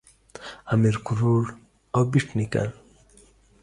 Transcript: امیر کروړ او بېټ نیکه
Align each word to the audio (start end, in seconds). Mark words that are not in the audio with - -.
امیر 0.73 0.95
کروړ 1.05 1.43
او 1.95 2.01
بېټ 2.11 2.27
نیکه 2.37 2.63